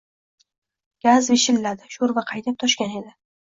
Gaz 1.07 1.17
vishilladi. 1.33 1.91
Shoʼrva 1.97 2.25
qaynab, 2.33 2.59
toshgan 2.65 2.99
edi. 3.03 3.15